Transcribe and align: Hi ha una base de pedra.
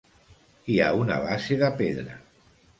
Hi 0.69 0.77
ha 0.79 0.87
una 1.01 1.19
base 1.27 1.61
de 1.63 1.71
pedra. 1.85 2.21